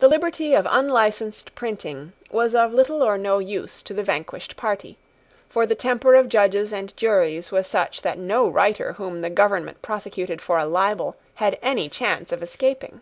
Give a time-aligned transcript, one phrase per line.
[0.00, 4.98] The liberty of unlicensed printing was of little or no use to the vanquished party;
[5.48, 9.80] for the temper of judges and juries was such that no writer whom the government
[9.80, 13.00] prosecuted for a libel had any chance of escaping.